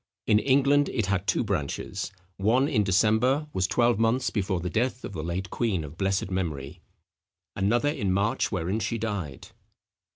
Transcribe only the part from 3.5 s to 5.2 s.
was twelve months before the death of